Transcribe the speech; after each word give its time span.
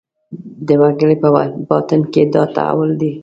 د 0.67 0.69
وګړي 0.81 1.15
په 1.23 1.29
باطن 1.69 2.01
کې 2.13 2.21
دا 2.33 2.43
تحول 2.55 2.91
دی. 3.01 3.11